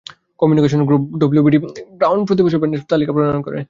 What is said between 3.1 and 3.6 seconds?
প্রণয়ন করে।